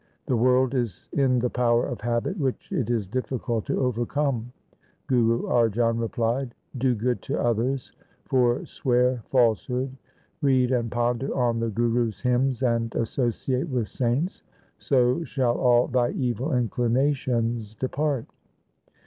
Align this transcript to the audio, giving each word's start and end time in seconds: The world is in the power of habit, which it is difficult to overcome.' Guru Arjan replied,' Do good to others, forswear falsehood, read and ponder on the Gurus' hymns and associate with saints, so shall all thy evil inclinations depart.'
The 0.25 0.35
world 0.35 0.73
is 0.73 1.09
in 1.13 1.37
the 1.37 1.49
power 1.51 1.85
of 1.85 2.01
habit, 2.01 2.35
which 2.39 2.71
it 2.71 2.89
is 2.89 3.07
difficult 3.07 3.67
to 3.67 3.79
overcome.' 3.81 4.51
Guru 5.05 5.43
Arjan 5.43 5.99
replied,' 6.01 6.55
Do 6.79 6.95
good 6.95 7.21
to 7.21 7.39
others, 7.39 7.91
forswear 8.25 9.21
falsehood, 9.29 9.95
read 10.41 10.71
and 10.71 10.89
ponder 10.91 11.31
on 11.37 11.59
the 11.59 11.69
Gurus' 11.69 12.19
hymns 12.21 12.63
and 12.63 12.95
associate 12.95 13.69
with 13.69 13.89
saints, 13.89 14.41
so 14.79 15.23
shall 15.23 15.59
all 15.59 15.85
thy 15.85 16.09
evil 16.09 16.51
inclinations 16.51 17.75
depart.' 17.75 18.25